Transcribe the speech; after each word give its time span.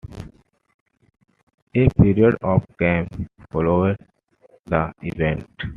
A 1.75 1.87
period 1.89 2.35
of 2.41 2.65
calm 2.79 3.07
followed 3.51 3.99
the 4.65 4.91
event. 5.03 5.47